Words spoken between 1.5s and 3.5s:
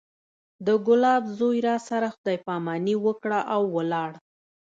راسره خداى پاماني وکړه